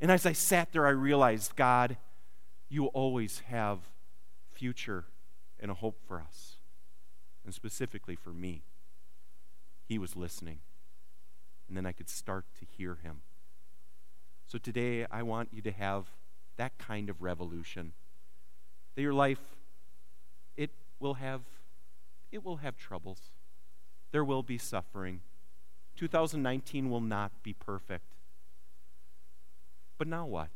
And 0.00 0.10
as 0.10 0.26
I 0.26 0.32
sat 0.32 0.72
there, 0.72 0.86
I 0.86 0.90
realized, 0.90 1.56
God, 1.56 1.96
you 2.68 2.86
always 2.86 3.40
have 3.48 3.78
future 4.52 5.06
and 5.58 5.70
a 5.70 5.74
hope 5.74 5.98
for 6.06 6.20
us, 6.20 6.56
and 7.44 7.52
specifically 7.52 8.16
for 8.16 8.30
me. 8.30 8.62
He 9.86 9.98
was 9.98 10.16
listening. 10.16 10.60
And 11.68 11.76
then 11.76 11.84
I 11.84 11.92
could 11.92 12.08
start 12.08 12.44
to 12.60 12.64
hear 12.64 12.98
him. 13.02 13.22
So 14.50 14.58
today, 14.58 15.06
I 15.12 15.22
want 15.22 15.50
you 15.52 15.62
to 15.62 15.70
have 15.70 16.06
that 16.56 16.76
kind 16.76 17.08
of 17.08 17.22
revolution. 17.22 17.92
That 18.96 19.02
your 19.02 19.14
life, 19.14 19.38
it 20.56 20.70
will 20.98 21.14
have, 21.14 21.42
it 22.32 22.44
will 22.44 22.56
have 22.56 22.76
troubles. 22.76 23.20
There 24.10 24.24
will 24.24 24.42
be 24.42 24.58
suffering. 24.58 25.20
2019 25.94 26.90
will 26.90 27.00
not 27.00 27.30
be 27.44 27.52
perfect. 27.52 28.16
But 29.98 30.08
now 30.08 30.26
what? 30.26 30.48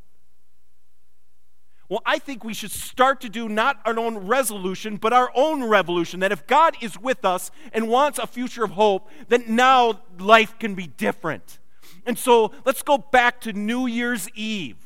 Well, 1.88 2.02
I 2.04 2.18
think 2.18 2.42
we 2.42 2.54
should 2.54 2.72
start 2.72 3.20
to 3.20 3.28
do 3.28 3.48
not 3.48 3.78
our 3.84 3.96
own 3.96 4.26
resolution, 4.26 4.96
but 4.96 5.12
our 5.12 5.30
own 5.36 5.62
revolution. 5.62 6.18
That 6.18 6.32
if 6.32 6.48
God 6.48 6.76
is 6.80 6.98
with 6.98 7.24
us 7.24 7.52
and 7.72 7.88
wants 7.88 8.18
a 8.18 8.26
future 8.26 8.64
of 8.64 8.72
hope, 8.72 9.08
then 9.28 9.44
now 9.54 10.00
life 10.18 10.58
can 10.58 10.74
be 10.74 10.88
different. 10.88 11.60
And 12.06 12.18
so 12.18 12.52
let's 12.64 12.82
go 12.82 12.98
back 12.98 13.40
to 13.42 13.52
New 13.52 13.86
Year's 13.86 14.28
Eve. 14.34 14.76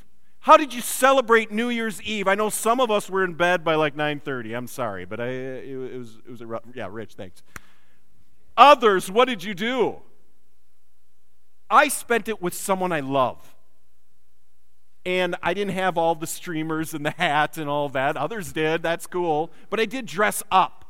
How 0.41 0.57
did 0.57 0.73
you 0.73 0.81
celebrate 0.81 1.51
New 1.51 1.69
Year's 1.69 2.01
Eve? 2.03 2.29
I 2.29 2.35
know 2.35 2.49
some 2.49 2.81
of 2.81 2.91
us 2.91 3.11
were 3.11 3.25
in 3.25 3.35
bed 3.35 3.65
by 3.65 3.75
like 3.75 3.97
9:30. 3.97 4.57
I'm 4.57 4.67
sorry, 4.67 5.05
but 5.05 5.21
I, 5.21 5.27
it, 5.27 5.77
was 5.99 6.19
it 6.25 6.31
was 6.31 6.41
a 6.41 6.47
rough, 6.47 6.63
yeah, 6.75 6.89
Rich, 6.91 7.15
thanks. 7.15 7.43
Others, 8.57 9.11
what 9.11 9.27
did 9.27 9.45
you 9.45 9.55
do? 9.55 9.99
I 11.71 11.89
spent 11.89 12.29
it 12.29 12.41
with 12.41 12.55
someone 12.55 12.93
I 12.93 13.01
love. 13.01 13.55
And 15.05 15.37
I 15.43 15.55
didn't 15.55 15.75
have 15.75 15.97
all 15.97 16.15
the 16.15 16.27
streamers 16.27 16.93
and 16.93 17.05
the 17.05 17.11
hat 17.13 17.57
and 17.57 17.69
all 17.69 17.89
that. 17.91 18.17
Others 18.17 18.53
did. 18.53 18.83
That's 18.83 19.07
cool. 19.07 19.51
But 19.71 19.81
I 19.81 19.87
did 19.87 20.07
dress 20.07 20.43
up. 20.51 20.85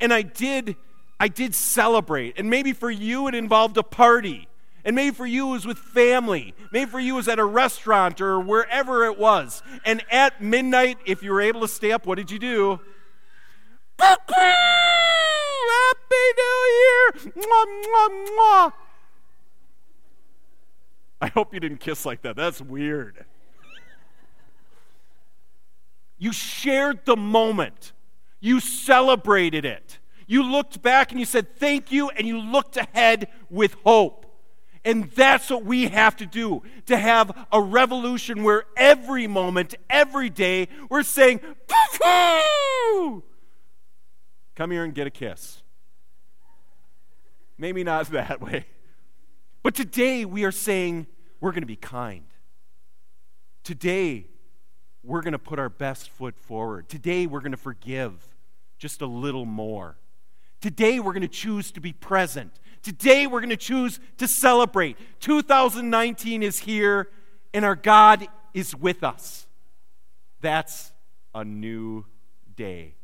And 0.00 0.12
I 0.12 0.22
did 0.22 0.76
I 1.18 1.28
did 1.28 1.54
celebrate. 1.54 2.38
And 2.38 2.48
maybe 2.48 2.72
for 2.72 2.90
you 2.90 3.28
it 3.28 3.34
involved 3.34 3.76
a 3.76 3.82
party. 3.82 4.48
And 4.84 4.96
maybe 4.96 5.14
for 5.14 5.26
you 5.26 5.48
it 5.48 5.52
was 5.52 5.66
with 5.66 5.78
family. 5.78 6.54
Maybe 6.72 6.90
for 6.90 7.00
you 7.00 7.14
it 7.14 7.16
was 7.16 7.28
at 7.28 7.38
a 7.38 7.44
restaurant 7.44 8.20
or 8.20 8.40
wherever 8.40 9.04
it 9.04 9.18
was. 9.18 9.62
And 9.84 10.02
at 10.10 10.42
midnight, 10.42 10.98
if 11.06 11.22
you 11.22 11.32
were 11.32 11.40
able 11.40 11.60
to 11.62 11.68
stay 11.68 11.92
up, 11.92 12.06
what 12.06 12.16
did 12.16 12.30
you 12.30 12.38
do? 12.38 12.80
Happy 14.00 14.16
New 16.36 16.60
Year! 16.80 17.12
Mwah, 17.36 17.66
mwah, 17.84 18.08
mwah. 18.28 18.72
I 21.20 21.26
hope 21.28 21.52
you 21.52 21.60
didn't 21.60 21.80
kiss 21.80 22.06
like 22.06 22.22
that. 22.22 22.36
That's 22.36 22.60
weird. 22.60 23.26
You 26.18 26.32
shared 26.32 27.04
the 27.04 27.16
moment, 27.16 27.92
you 28.40 28.60
celebrated 28.60 29.64
it. 29.64 29.98
You 30.26 30.42
looked 30.42 30.80
back 30.82 31.10
and 31.10 31.18
you 31.18 31.26
said, 31.26 31.56
Thank 31.56 31.90
you, 31.90 32.10
and 32.10 32.26
you 32.26 32.38
looked 32.38 32.76
ahead 32.76 33.28
with 33.48 33.74
hope. 33.84 34.19
And 34.84 35.10
that's 35.10 35.50
what 35.50 35.64
we 35.64 35.88
have 35.88 36.16
to 36.16 36.26
do 36.26 36.62
to 36.86 36.96
have 36.96 37.46
a 37.52 37.60
revolution 37.60 38.42
where 38.42 38.64
every 38.76 39.26
moment, 39.26 39.74
every 39.90 40.30
day, 40.30 40.68
we're 40.88 41.02
saying! 41.02 41.40
Come 44.54 44.70
here 44.70 44.84
and 44.84 44.94
get 44.94 45.06
a 45.06 45.10
kiss. 45.10 45.62
Maybe 47.58 47.84
not 47.84 48.06
that 48.10 48.40
way. 48.40 48.66
But 49.62 49.74
today 49.74 50.24
we 50.24 50.44
are 50.44 50.52
saying 50.52 51.06
we're 51.40 51.52
going 51.52 51.62
to 51.62 51.66
be 51.66 51.76
kind. 51.76 52.24
Today 53.64 54.26
we're 55.02 55.22
going 55.22 55.32
to 55.32 55.38
put 55.38 55.58
our 55.58 55.68
best 55.68 56.10
foot 56.10 56.38
forward. 56.38 56.88
Today 56.88 57.26
we're 57.26 57.40
going 57.40 57.52
to 57.52 57.58
forgive 57.58 58.28
just 58.78 59.02
a 59.02 59.06
little 59.06 59.44
more. 59.44 59.98
Today 60.60 61.00
we're 61.00 61.12
going 61.12 61.22
to 61.22 61.28
choose 61.28 61.70
to 61.72 61.80
be 61.80 61.92
present. 61.92 62.58
Today 62.82 63.26
we're 63.26 63.40
going 63.40 63.50
to 63.50 63.56
choose 63.56 64.00
to 64.18 64.26
celebrate. 64.26 64.96
2019 65.20 66.42
is 66.42 66.60
here 66.60 67.08
and 67.52 67.64
our 67.64 67.76
God 67.76 68.26
is 68.54 68.74
with 68.74 69.04
us. 69.04 69.46
That's 70.40 70.92
a 71.34 71.44
new 71.44 72.06
day. 72.56 72.94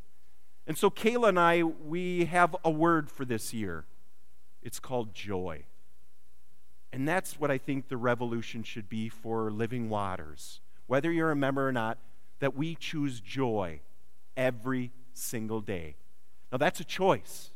And 0.65 0.77
so 0.77 0.89
Kayla 0.89 1.29
and 1.29 1.39
I, 1.39 1.63
we 1.63 2.25
have 2.25 2.55
a 2.65 2.71
word 2.71 3.09
for 3.09 3.23
this 3.23 3.53
year. 3.53 3.85
It's 4.61 4.79
called 4.79 5.13
joy. 5.13 5.63
And 6.91 7.07
that's 7.07 7.39
what 7.39 7.51
I 7.51 7.57
think 7.57 7.87
the 7.87 7.97
revolution 7.97 8.63
should 8.63 8.89
be 8.89 9.09
for 9.09 9.51
Living 9.51 9.89
Waters. 9.89 10.61
Whether 10.87 11.11
you're 11.11 11.31
a 11.31 11.35
member 11.35 11.67
or 11.67 11.71
not, 11.71 11.99
that 12.39 12.55
we 12.55 12.75
choose 12.75 13.19
joy 13.19 13.81
every 14.35 14.91
single 15.13 15.61
day. 15.61 15.95
Now, 16.51 16.57
that's 16.57 16.79
a 16.79 16.85
choice. 16.85 17.51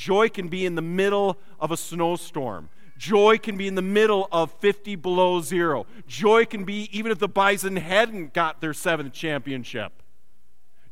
Joy 0.00 0.30
can 0.30 0.48
be 0.48 0.64
in 0.64 0.76
the 0.76 0.80
middle 0.80 1.36
of 1.60 1.70
a 1.70 1.76
snowstorm. 1.76 2.70
Joy 2.96 3.36
can 3.36 3.58
be 3.58 3.68
in 3.68 3.74
the 3.74 3.82
middle 3.82 4.28
of 4.32 4.50
50 4.52 4.96
below 4.96 5.42
zero. 5.42 5.84
Joy 6.06 6.46
can 6.46 6.64
be 6.64 6.88
even 6.90 7.12
if 7.12 7.18
the 7.18 7.28
Bison 7.28 7.76
hadn't 7.76 8.32
got 8.32 8.62
their 8.62 8.72
seventh 8.72 9.12
championship. 9.12 9.92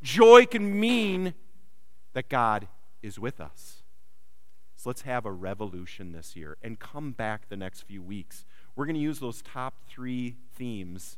Joy 0.02 0.44
can 0.44 0.78
mean 0.78 1.32
that 2.12 2.28
God 2.28 2.68
is 3.00 3.18
with 3.18 3.40
us. 3.40 3.82
So 4.76 4.90
let's 4.90 5.02
have 5.02 5.24
a 5.24 5.32
revolution 5.32 6.12
this 6.12 6.36
year 6.36 6.58
and 6.62 6.78
come 6.78 7.12
back 7.12 7.48
the 7.48 7.56
next 7.56 7.84
few 7.84 8.02
weeks. 8.02 8.44
We're 8.76 8.84
going 8.84 8.94
to 8.94 9.00
use 9.00 9.20
those 9.20 9.40
top 9.40 9.84
three 9.88 10.36
themes 10.54 11.16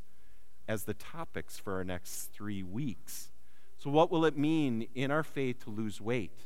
as 0.68 0.84
the 0.84 0.94
topics 0.94 1.58
for 1.58 1.74
our 1.74 1.84
next 1.84 2.30
three 2.32 2.62
weeks. 2.62 3.32
So, 3.78 3.90
what 3.90 4.12
will 4.12 4.24
it 4.26 4.38
mean 4.38 4.86
in 4.94 5.10
our 5.10 5.24
faith 5.24 5.64
to 5.64 5.70
lose 5.70 6.00
weight? 6.00 6.38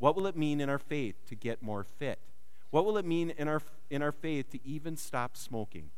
What 0.00 0.16
will 0.16 0.26
it 0.26 0.36
mean 0.36 0.60
in 0.60 0.68
our 0.68 0.78
faith 0.78 1.14
to 1.28 1.36
get 1.36 1.62
more 1.62 1.84
fit? 1.84 2.18
What 2.70 2.84
will 2.84 2.96
it 2.96 3.04
mean 3.04 3.30
in 3.30 3.48
our, 3.48 3.62
in 3.90 4.02
our 4.02 4.12
faith 4.12 4.50
to 4.50 4.58
even 4.66 4.96
stop 4.96 5.36
smoking? 5.36 5.90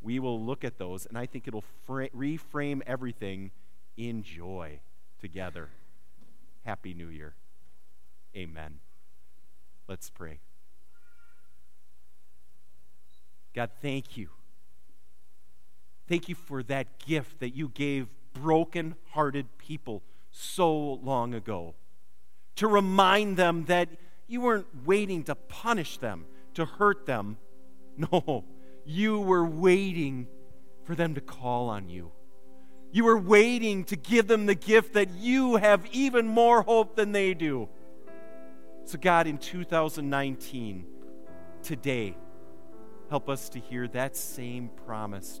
We 0.00 0.18
will 0.18 0.42
look 0.42 0.64
at 0.64 0.78
those, 0.78 1.06
and 1.06 1.16
I 1.16 1.26
think 1.26 1.46
it'll 1.46 1.64
fra- 1.86 2.08
reframe 2.10 2.80
everything 2.86 3.50
in 3.96 4.22
joy 4.22 4.80
together. 5.20 5.68
Happy 6.64 6.94
New 6.94 7.08
Year. 7.08 7.34
Amen. 8.34 8.78
Let's 9.88 10.08
pray. 10.08 10.38
God, 13.54 13.70
thank 13.82 14.16
you. 14.16 14.30
Thank 16.08 16.28
you 16.30 16.34
for 16.34 16.62
that 16.64 16.98
gift 16.98 17.40
that 17.40 17.54
you 17.54 17.68
gave 17.68 18.08
broken 18.32 18.94
hearted 19.10 19.58
people 19.58 20.02
so 20.30 20.74
long 20.74 21.34
ago. 21.34 21.74
To 22.56 22.68
remind 22.68 23.36
them 23.36 23.64
that 23.66 23.88
you 24.26 24.40
weren't 24.40 24.66
waiting 24.84 25.24
to 25.24 25.34
punish 25.34 25.98
them, 25.98 26.26
to 26.54 26.64
hurt 26.64 27.06
them. 27.06 27.38
No, 27.96 28.44
you 28.84 29.20
were 29.20 29.44
waiting 29.44 30.26
for 30.82 30.96
them 30.96 31.14
to 31.14 31.20
call 31.20 31.68
on 31.68 31.88
you. 31.88 32.10
You 32.90 33.04
were 33.04 33.18
waiting 33.18 33.84
to 33.84 33.96
give 33.96 34.26
them 34.26 34.46
the 34.46 34.54
gift 34.54 34.94
that 34.94 35.10
you 35.10 35.56
have 35.56 35.86
even 35.92 36.26
more 36.26 36.62
hope 36.62 36.96
than 36.96 37.12
they 37.12 37.34
do. 37.34 37.68
So, 38.84 38.98
God, 38.98 39.26
in 39.26 39.38
2019, 39.38 40.84
today, 41.62 42.16
help 43.10 43.28
us 43.28 43.48
to 43.50 43.58
hear 43.58 43.88
that 43.88 44.16
same 44.16 44.70
promise, 44.86 45.40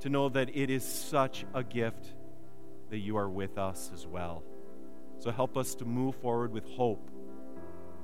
to 0.00 0.08
know 0.08 0.28
that 0.28 0.54
it 0.54 0.70
is 0.70 0.84
such 0.84 1.44
a 1.52 1.64
gift 1.64 2.14
that 2.90 2.98
you 2.98 3.16
are 3.16 3.28
with 3.28 3.58
us 3.58 3.90
as 3.92 4.06
well. 4.06 4.42
So, 5.20 5.30
help 5.30 5.56
us 5.56 5.74
to 5.76 5.84
move 5.84 6.16
forward 6.16 6.50
with 6.50 6.64
hope 6.64 7.10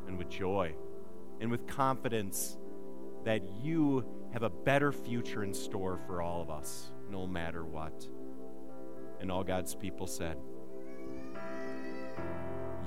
and 0.06 0.18
with 0.18 0.28
joy 0.28 0.74
and 1.40 1.50
with 1.50 1.66
confidence 1.66 2.58
that 3.24 3.42
you 3.62 4.04
have 4.32 4.42
a 4.42 4.50
better 4.50 4.92
future 4.92 5.42
in 5.42 5.54
store 5.54 5.98
for 6.06 6.20
all 6.20 6.42
of 6.42 6.50
us, 6.50 6.92
no 7.10 7.26
matter 7.26 7.64
what. 7.64 8.06
And 9.20 9.32
all 9.32 9.42
God's 9.42 9.74
people 9.74 10.06
said, 10.06 10.36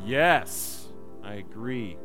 Yes, 0.06 0.88
I 1.24 1.34
agree. 1.36 1.98